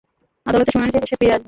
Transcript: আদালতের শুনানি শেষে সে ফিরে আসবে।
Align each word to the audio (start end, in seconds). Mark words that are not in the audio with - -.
আদালতের 0.45 0.71
শুনানি 0.71 0.91
শেষে 0.93 1.07
সে 1.09 1.15
ফিরে 1.15 1.31
আসবে। 1.31 1.39